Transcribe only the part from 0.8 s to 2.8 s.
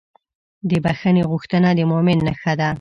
بښنې غوښتنه د مؤمن نښه ده.